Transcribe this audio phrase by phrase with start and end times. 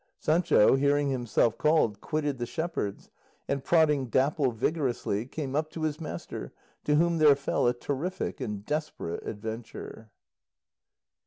[0.17, 3.11] Sancho, hearing himself called, quitted the shepherds,
[3.47, 6.51] and, prodding Dapple vigorously, came up to his master,
[6.85, 10.09] to whom there fell a terrific and desperate adventure.